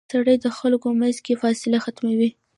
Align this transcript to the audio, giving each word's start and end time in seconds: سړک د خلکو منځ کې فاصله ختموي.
سړک 0.11 0.37
د 0.43 0.47
خلکو 0.57 0.87
منځ 0.99 1.17
کې 1.25 1.39
فاصله 1.41 1.77
ختموي. 1.85 2.29